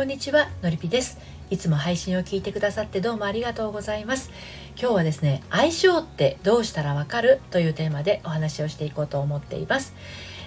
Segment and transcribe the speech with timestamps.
[0.00, 1.18] こんにちはのりぴです。
[1.50, 4.30] いつも配信を聞いてくださってどうもありがとうございます。
[4.74, 7.42] 今日はですね相性ってどうしたらわかる？
[7.50, 9.92] というテーマでお話をしていこうと思っています。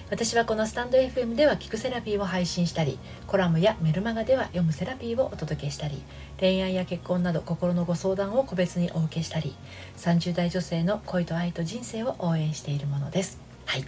[0.10, 6.02] 私はこのスタンド FM では聞くセラピーを配信したりコラムやメルマガでは読むセラピーをお届けしたり
[6.40, 9.55] 恋愛や結婚など心のご相談を個別にお受けしたり
[9.98, 13.40] 30代女性の恋と愛と人生を応援しているものです。
[13.67, 13.85] はい。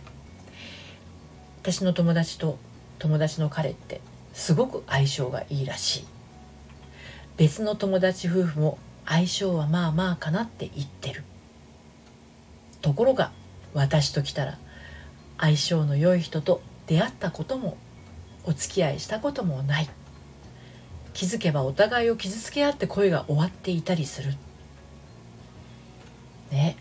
[1.64, 2.60] 私の友達と
[3.00, 4.00] 友達の彼って
[4.36, 6.06] すごく相性がいいらしい。
[7.38, 11.24] 別の友達夫婦も相性はまあまあかなって言ってる。
[12.82, 13.32] ところが
[13.74, 14.60] 私と来たら
[15.40, 17.78] 相性の良い人と出会ったことも
[18.43, 19.90] お付き合いしたこともない。
[21.14, 24.34] 気づけばお互いを傷つけ合って恋が終わっていたりする。
[26.52, 26.76] ね。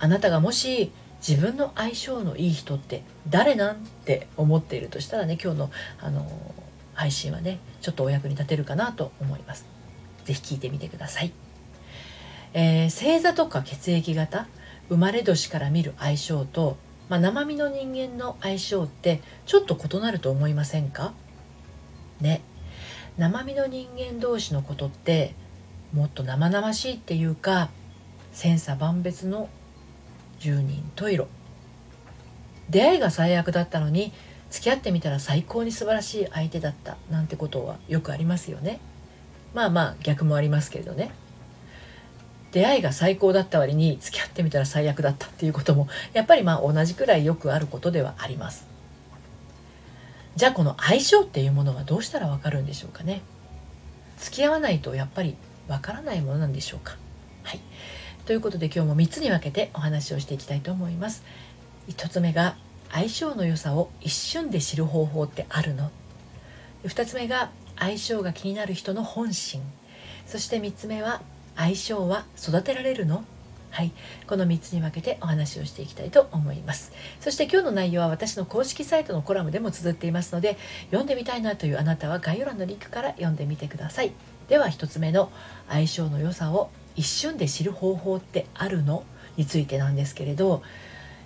[0.00, 0.92] あなたがもし
[1.26, 6.30] 自分の相性のいい人って誰なんて思っているとしたらね今日のあの
[6.94, 9.66] 配信はねちょっとお役に立てるかなと思います。
[10.24, 11.32] 是非聞いてみてください。
[12.54, 14.48] えー、星座とか血液型
[14.88, 16.76] 生まれ年から見る相性と、
[17.08, 21.12] まあ、生身の人間の相性ってちょっと異なると思いませんか？
[22.20, 22.42] ね
[23.16, 25.34] 生身の人間同士のことって
[25.92, 27.70] もっと生々しいっていうか
[28.32, 29.48] 千差万別の
[30.38, 31.28] 十人十色。
[32.70, 34.12] 出会いが最悪だったのに
[34.50, 38.80] 付き合ってみたら最高に素晴らしい相手だったなんてことはよくありますよね。
[39.54, 41.10] まあまあ逆もありますけれどね。
[42.52, 48.66] 出会いが最高だった割に付き合ってみたら最悪だったっていうこともやっぱりまあ同じくらいよくあることではあります。
[50.36, 53.22] じゃあこの相性っていうものはどうしたらわかるんでしょうかね。
[54.18, 56.96] 付き合わないとやっぱりわからないものなんでしょうか。
[57.42, 57.60] はい。
[58.28, 61.24] ということで今日も3つに分けてお話をしていきたいと思います。
[61.88, 62.56] 1つ目が
[62.90, 65.90] 相性の良さを一瞬で知る方法ってあるの
[66.84, 69.62] ？2つ目が相性が気になる人の本心。
[70.26, 71.22] そして3つ目は
[71.56, 73.24] 相性は育てられるの？
[73.70, 73.92] はい、
[74.26, 76.92] この3つに分けてお話をしていきたいと思います。
[77.20, 80.58] そして今日の内容は私の公式サイトのコラムでも綴っていますので
[80.90, 84.12] 読んでみたいなというあなたは概要欄のリンクから読んでみてください。
[84.50, 85.32] では1つ目の
[85.66, 89.04] 相性の良さを一瞬で知る方法ってあるの？
[89.36, 90.64] についてなんですけれど、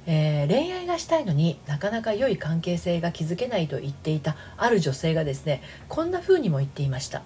[0.04, 7.22] えー、恋愛がしたいのになかなか良い関係性が築けないと言っていたある女性がですねこんな風にも言っていました。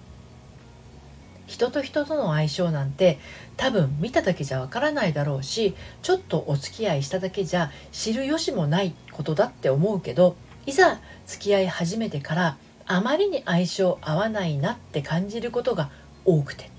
[1.45, 3.19] 人と人との相性なんて
[3.57, 15.89] 多分見ただけじゃわからないだろうしちょっとお付き合いしただけじゃ知る由もないことだって思うけどいざ付き合い始めてからあまりに相性合わないなって感じることが
[16.23, 16.76] 多くて。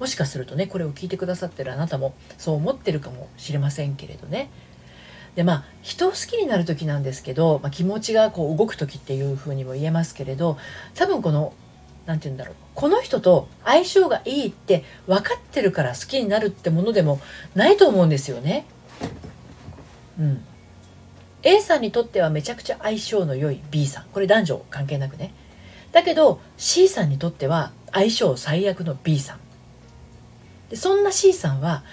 [0.00, 4.50] もしかするとねこれを聞いてくださってるあなたもそう思ってるかもしれませんけれどね
[5.36, 10.58] でまあ人を好きになる時なんですけど、まあ、気持ちがこう動く時っていうふうにも言えますけれど
[10.94, 11.52] 多分この
[12.06, 17.20] 何て言うんだろうこの人と相性がいいって分かってるから好きになるってものでも
[17.54, 18.64] ないと思うんですよね。
[20.18, 20.44] うん。
[21.42, 25.32] A さんにとってはめちゃくちゃ相性の良い B さんこれ男女関係なくね
[25.92, 29.38] だけど C さんにとっては相性最悪の B さん
[30.70, 31.84] でそんな C さんは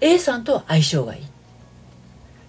[0.00, 1.26] A さんとは相性がいい。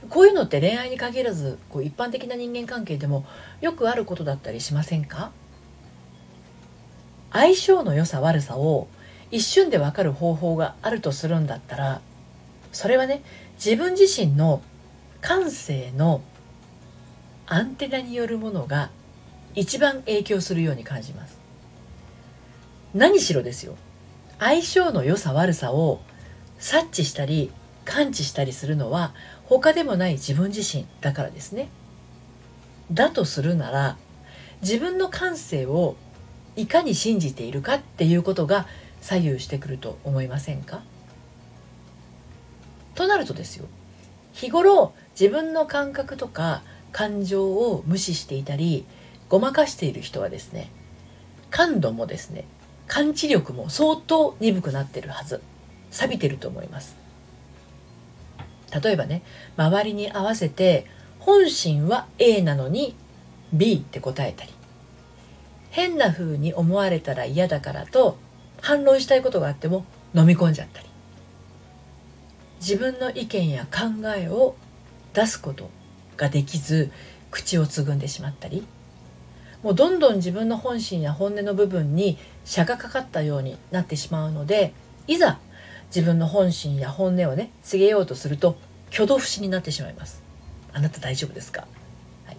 [0.09, 3.25] こういうのって恋愛に限らずこう一般的な人間関係でも
[3.61, 5.31] よくあることだったりしませんか？
[7.31, 8.87] 相性の良さ悪さを
[9.31, 12.01] 一瞬で分かる方法があるとするんだったら
[12.73, 13.23] それはね
[13.55, 14.61] 自分自身の
[15.21, 16.21] 感性の
[17.47, 18.89] アンテナによるものが
[19.55, 21.39] 一番影響するように感じます。
[22.93, 23.77] 何しろですよ。
[24.41, 26.01] 相性の良さ悪さを
[26.57, 27.51] 察知したり
[27.85, 29.13] 感知したりするのは
[29.45, 31.69] 他でもない自分自身だからですね。
[32.91, 33.97] だとするなら
[34.63, 35.95] 自分の感性を
[36.55, 38.65] いかに信じているかっていうことが
[38.99, 40.81] 左右してくると思いませんか？
[42.95, 43.67] となるとですよ
[44.33, 48.85] 日頃自分の感覚とか感情を無視していたり
[49.29, 50.71] ごまかしている人はですね
[51.51, 52.45] 感度もですね
[52.91, 55.41] 感知力も相当鈍くなってるはず。
[55.91, 56.97] 錆びてると思います。
[58.83, 59.23] 例えばね
[59.55, 60.85] 周りに合わせて
[61.19, 62.97] 本心は A なのに
[63.53, 64.51] B って答えたり。
[65.69, 68.17] 変な風に思われたら嫌だからと
[68.59, 70.87] 反論したいことがあっても飲み込んじゃったり。
[72.59, 74.57] 自分の意見や考えを
[75.13, 75.69] 出すこと
[76.17, 76.91] ができず
[77.31, 78.67] 口をつぐんでしまったり。
[79.63, 84.73] もうどんどん自分の本心や本音の部分に車がかかったようになってしまうので
[85.07, 85.39] いざ
[85.95, 88.57] 自分の本心や本音をね告げようとすると
[88.91, 90.21] 挙動不審になってしまいます。
[90.73, 91.67] あなた大丈夫ですか、
[92.25, 92.37] はい、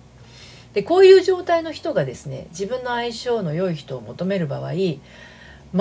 [0.73, 5.01] でこういう状態の人がですね自分の相性の良い人を求める場合真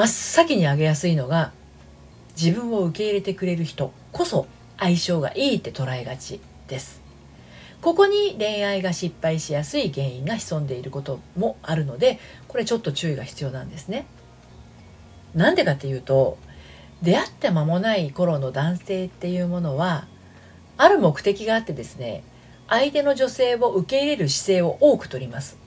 [0.03, 1.53] っ先に挙げやすいのが
[2.35, 4.47] 自分を受け入れてくれる人こそ
[4.77, 7.00] 相性がいいって捉えがちです。
[7.81, 14.05] ここに恋愛が失敗しやすい原因が潜んでいることもあるのでこれちょっと注意が必要なんですね。
[15.33, 16.37] なんでかっていうと
[17.01, 20.05] 出会って間もない頃の男性っていうものは
[20.77, 22.23] ある目的があってですね
[22.67, 25.57] 相手の女性を受け入れる姿勢を多くとります。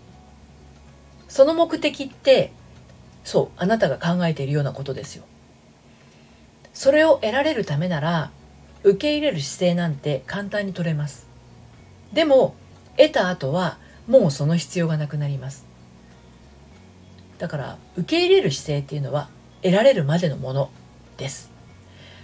[1.29, 2.53] その目的って
[3.25, 5.25] そうあなたが考えているようなことですよ。
[6.73, 8.31] それを得られるためなら
[8.85, 11.34] 受け入れる姿勢なんて簡単に取れます。
[12.15, 12.55] でも
[12.97, 15.67] 得た後はもうその必要がなくなります。
[17.39, 19.29] だから受け入れる姿勢っていうのは
[19.63, 20.71] 得られるまでのもの
[21.17, 21.51] です。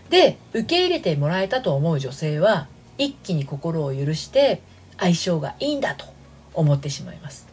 [0.09, 4.63] で受け入れてもらえたと思う女性は一気に心を許して
[4.99, 6.07] 相性がいいんだと
[6.55, 7.49] 思ってしまいます。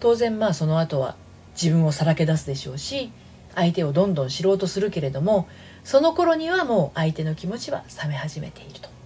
[0.00, 1.16] 当然まあその後は
[1.60, 3.10] 自分をさらけ出すでしょうし
[3.54, 5.48] 相手をどんどん知ろうとするけれども
[5.82, 8.97] その頃にはもう相手の気持ちは冷め始めていると。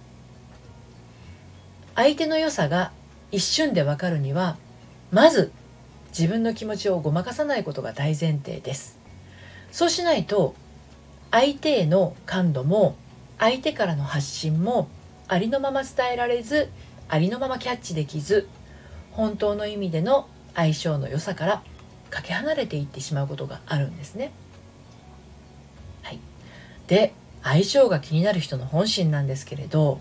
[1.95, 2.91] 相手の良さが
[3.31, 4.57] 一瞬でわかるには
[5.11, 5.51] まず
[6.09, 8.99] 自分の気持ちをごまかさないことが大前提です
[9.71, 10.55] そうしないと
[11.31, 12.95] 相手への感度も
[13.39, 14.87] 相手からの発信も
[15.27, 16.69] ありのまま伝えられず
[17.09, 18.47] ありのままキャッチできず
[19.11, 21.63] 本当の意味での相性の良さから
[22.09, 24.31] かけ離れていってしまうことがあるんですね。
[26.03, 26.19] はい、
[26.87, 29.99] で相性が気になる人の本心なんですけれど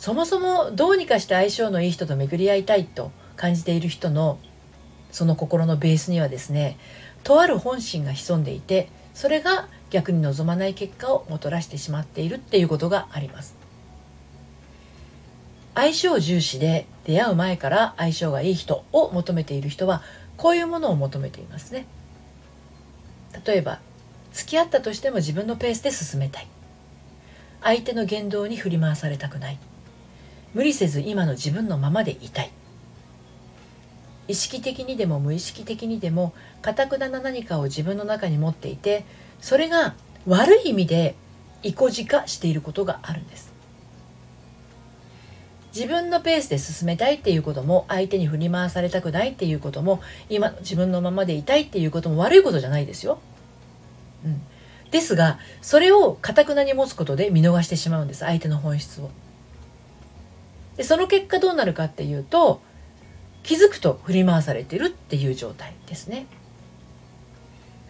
[0.00, 4.38] そもそもどうにかして相性のいい人と巡り合いたいと感じている人の
[5.12, 6.78] その心のベースにはですね
[7.22, 13.54] とある本心が潜んでいてそれが逆に望まない結果をもたらしてしまっているっていうことがあります。
[15.74, 20.02] 相性重視で出会う前から相性がいい人を求めている人は
[20.38, 21.84] こういうものを求めていますね。
[23.44, 23.80] 例えば
[24.32, 26.46] 付き合ったとしても自分のペースで進めたい。
[27.60, 29.58] 相手の言動に振り回されたくない。
[30.54, 32.50] 無理せず今の自分のままでいたい
[34.28, 36.32] 意識的にでも無意識的にでも
[36.62, 39.04] かたくなな何かを自分の中に持っていて
[39.40, 39.94] それが
[40.26, 41.16] 悪い意味で
[41.62, 43.52] 意固地化していることがあるんです
[45.74, 53.20] 自分のペースで進めたいっていうことも相手に振り回されたくないっていうことも今の自分のままでいたいっていうことも悪いことじゃないですよ。
[54.24, 54.42] うん、
[54.90, 59.10] ですがそれをかたくなに持つことで見逃してしまうんです相手の本質を。
[60.80, 62.62] でその結果どうなるかっていうと
[63.42, 66.24] 気づくと振り回されてるっていう状態ですね。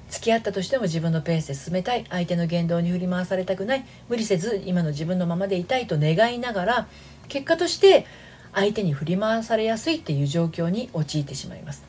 [0.08, 2.04] 付き合ったとしても自分のペースで進めたい。
[2.10, 3.84] 相手の言動に振り回されたくない。
[4.08, 6.88] 無理せず今の自分のままでいたいと願いながら
[7.28, 8.06] 結果として
[8.52, 11.84] 相手に振り回されやすいっていう状況に陥ってしまいます。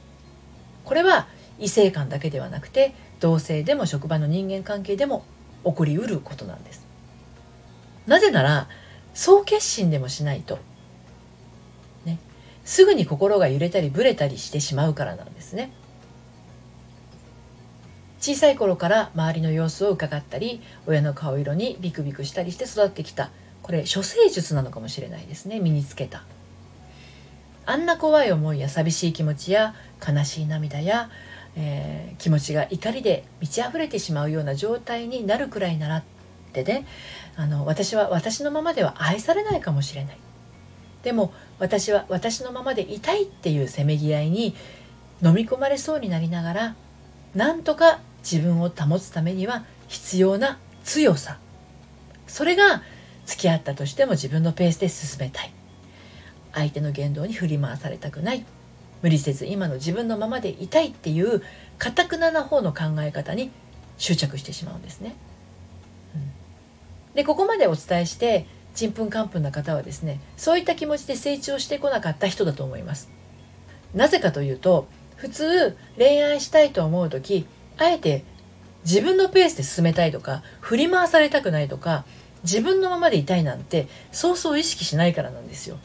[0.86, 1.28] これは
[1.58, 5.26] 異性間だけではなくて同性でも職場の人間関係でも
[5.66, 6.86] 起こりうることなんです。
[8.06, 8.68] なぜなら
[9.16, 10.60] 総決心でもしないと
[12.64, 15.72] すぐに心が揺れたりぶれたりしてしまうからなんですね。
[18.20, 23.32] 小さい頃から周りの様子を伺ったり親の顔色にビクビクしたりして育ってきた。
[23.64, 25.60] これ処世術なのかもしれないですね。
[25.60, 26.24] 身につけた。
[27.66, 29.76] あんな怖い思いや寂しい気持ちや
[30.06, 31.10] 悲しい涙や、
[31.56, 36.04] えー、気持ちが怒りで満ち溢れてしまうような状態になるくらいならっ
[36.54, 36.86] てね
[37.36, 40.18] あの私は私のままでは愛されないかもしれない。
[41.04, 44.56] でも私は私のままでいたいっていうせめぎ合いに
[45.24, 46.76] 飲み込まれそうになりながら
[47.36, 51.38] なんとか自分を保つためには必要な強さ。
[52.28, 52.82] それが
[53.26, 55.52] 付き合ったとしても自分のペースで進めたい。
[56.54, 58.46] 相手の言動に振り回されたくない。
[59.02, 61.42] 無理せず今の自分のままでいたいっていう
[61.78, 63.52] かたくなな方の考え方に
[63.98, 65.16] 執着してしまうんですね。
[66.16, 73.10] うん、でここまでお伝えしてちんぷんかんぷんな方はですねそういった気持ちで成長してこなかった人だと思います。
[73.94, 77.46] なぜかというと普通恋愛したいと思う時
[77.78, 78.24] あえて
[78.84, 82.06] 自分のペースで進めたいとか振り回されたくないとか
[82.44, 85.78] 自分のままでいたいなんてそうそう意識しないからなんですよ。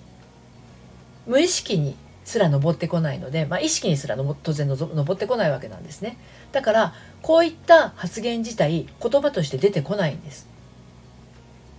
[1.27, 6.19] 無意識にすら登ってこないので、まあ、意識にすら当然登ってこないわけなんですね。
[6.53, 10.49] だからこういった発言自体言葉として出てこないんです。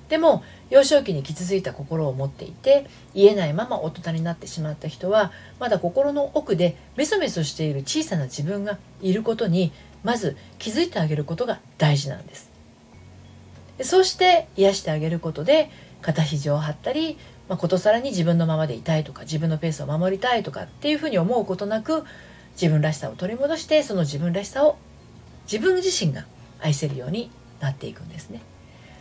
[0.09, 9.71] でも幼少期に傷ついた心を持っていて言えないまま大人になってしまった人はまだ心の奥でメソメソしている小さな自分がいることに
[10.03, 12.51] まず気づいてあげることが大事なんです
[13.81, 15.69] そうして癒してあげることで
[16.01, 17.17] 肩肘を張ったり
[17.49, 22.03] まあ、ことさらに自分のままでいたいとか自分のペースを守りたいとかっていうふうに思うことなく
[22.53, 24.77] 自分らしさを取り戻してその自分らしさを
[25.51, 26.25] 自分自身が
[26.59, 28.41] 愛せるようになっていくんですね。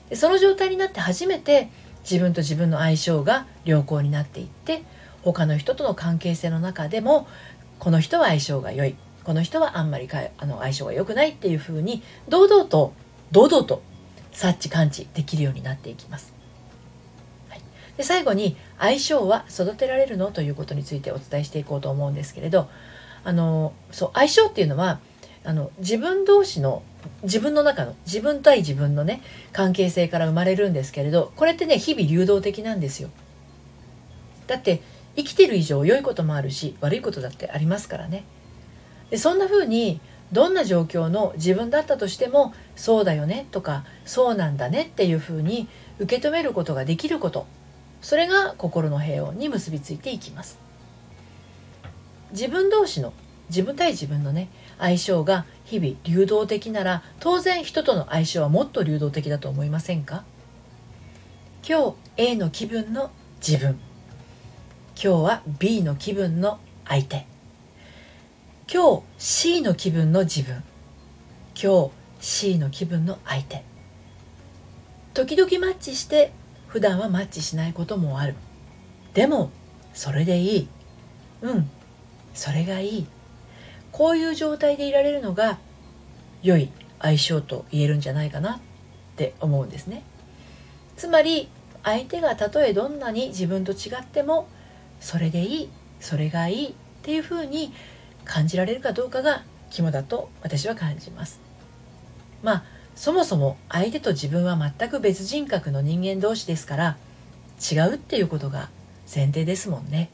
[0.08, 1.68] でその状態になって初めて
[2.08, 4.82] 自分と自分の相性が良好になっていって
[5.22, 7.26] 他の人との関係性の中でも
[7.78, 8.96] この人は相性が良い。
[9.24, 12.92] この人はあんまりかあの相性が良くないっていうふうに堂々と
[13.32, 13.82] 堂々と
[14.30, 16.32] 察知感知できるようになっていきます。
[17.96, 20.30] で最後に相性は育てられるの？
[20.30, 22.68] ということについてお伝えしていこうと思うんですけれど
[23.24, 25.00] あのそう相性っていうのは
[25.44, 26.82] あの自分同士の
[27.22, 29.22] 自分の中の自分対自分のね
[29.52, 33.10] 関係性から生まれるんですけれどこれってね日々流動的なんですよ。
[34.46, 34.82] だって
[35.16, 38.24] 生きてる以上良いこともあるし悪いことだってありますからね。
[39.10, 40.00] でそんな風に
[40.32, 47.46] どんな状況の自分だったとしてもそうだよねとかそうなんだねっていう風に受け止めることができること。
[48.02, 50.58] それが心の平穏に結びついていきます。
[52.32, 53.12] 自分同士の
[53.48, 60.24] 自分対自分のね相性が日々流動的なら当然人との相性はもっと流動的だと思いませんか？
[61.68, 63.10] 今日 A の気分の
[63.46, 63.78] 自分。
[64.94, 67.26] 今日は B の気分の相手。
[68.72, 70.62] 今日 C の気分の自分。
[71.60, 71.90] 今日
[72.20, 73.64] C の気分の相手。
[75.14, 76.32] 時々マッチして
[76.68, 78.34] 普段はマッチしないこともある。
[79.14, 79.50] でも
[79.94, 80.68] それでいい。
[81.42, 81.70] うん
[82.34, 83.06] それがいい。
[83.96, 85.58] こういう状態でいられるのが
[86.42, 88.58] 良い相性と言えるんじゃないかなっ
[89.16, 90.02] て思うんですね。
[90.98, 91.48] つまり
[91.82, 94.48] 相手がたとえどんなに自分と違っても
[95.00, 97.72] それでいいそれがいいっていうふうに
[98.26, 101.40] 感じられるかどうかが肝だと私は感じます。
[102.42, 106.96] まあそもそも相手と自分は全く別人格の人間同士ですから
[107.72, 108.68] 違うっていうことが
[109.10, 110.10] 前提ですもんね。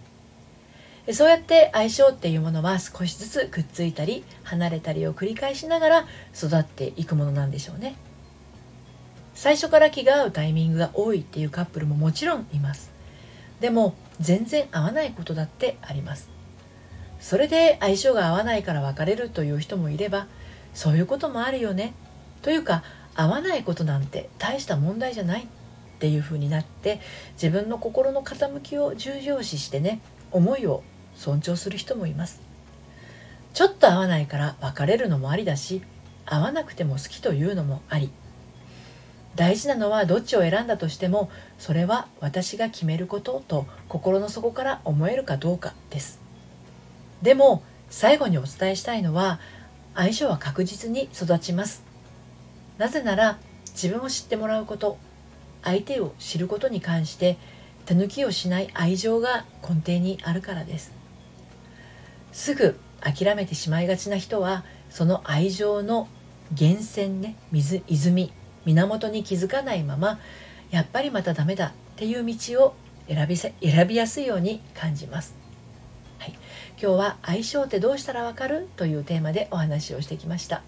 [1.10, 6.06] そうやって相性っていうものは少しずつくっついたり離れたりを繰り返しながら
[6.36, 7.96] 育っていくものなんでしょうね。
[9.34, 12.92] 最初から気が合うタイミングが多いっていうカップルももちろんいます。
[13.60, 16.30] でも全然合わないことだってあります。
[17.18, 20.28] それで相性が合わないから別れるという人もいれば
[20.74, 21.94] そういうこともあるよね。
[22.42, 25.46] というか合わないことなんて大した問題じゃないっ
[25.98, 27.00] ていう風になって
[27.34, 30.82] 自分の心の傾きを重要視してね思いを
[31.16, 32.40] 尊重する人もいます。
[33.54, 35.82] ちょっと合わないから別れるのもありだし
[36.24, 38.10] 合わなくても好きというのもあり。
[39.34, 46.20] 大事なのはどっちを選んだとしてもそれは私が決めることと心の底から思えるかどうかです。
[47.22, 49.38] でも最後にお伝えしたいのは
[49.94, 51.82] 相性は確実に育ちます。
[52.78, 53.38] なぜなら
[53.72, 54.98] 自分を知ってもらうこと
[55.62, 57.38] 相手を知ることに関して
[57.86, 61.01] 手抜きをしない愛情が根底にあるからです。
[62.32, 66.08] すぐ諦めてしまいがちな人はその愛情の
[66.58, 68.32] 源泉ね水泉
[68.64, 70.18] 源に気づかないまま
[70.70, 72.74] やっぱりまたダメだっていう道を
[73.08, 73.52] 選び選
[73.88, 75.34] びやすいように感じます、
[76.18, 76.34] はい、
[76.80, 80.62] 今日は相性ってどうしたらわかるというテーマでお話をしてきました。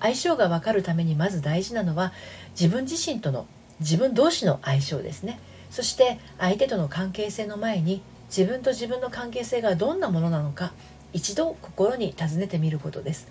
[0.00, 2.12] 相性がわかるためにまず大事なのは
[2.58, 3.46] 自分自身との
[3.80, 5.40] 自分同士の相性ですね。
[5.70, 10.72] そして相手との関係性の前に自分と自分の関係性がどんなものなのか
[11.12, 13.28] 一度心に尋ねてみることです。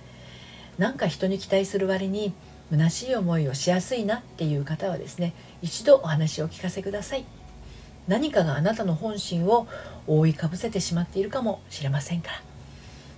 [0.78, 2.34] なんか人に期待する割に
[2.72, 7.26] 虚しい思いをしやすいなっていう方はですね一度お話を聞かせください。
[8.08, 9.68] 何かがあなたの本心を
[10.08, 12.55] 覆いかぶせてしまっているかもしれませんから。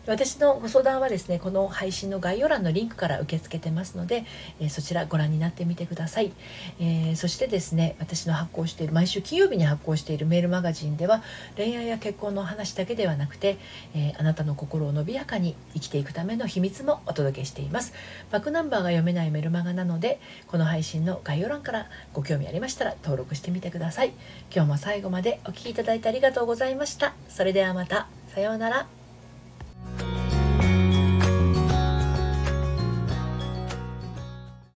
[0.08, 4.26] 私のご相談はですねこの配信の概要欄のリンクから受け付けてますので、
[4.60, 6.32] え、そちらご覧になってみてください、
[6.80, 11.24] えー、そしてですね私の発行している毎週金曜日に発行しているメールマガジンでは
[11.56, 13.58] 恋愛や結婚の話だけではなくて、
[13.94, 17.94] えー、あなたの心を伸びやかに生きていくための秘密もお届けしています。
[18.32, 24.14] バックナンバーが読めないメルマガなのでこの配信の概要欄からご興味ありましたら登録してみてください。
[24.54, 27.14] 今日も最後までお聴きいただいてありがとうございました。
[27.30, 28.08] それではまた。
[28.34, 28.97] さようなら。